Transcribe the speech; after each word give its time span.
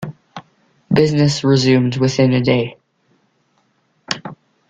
Business 0.91 1.43
resumed 1.43 1.97
within 1.97 2.33
a 2.33 2.41
day. 2.41 2.75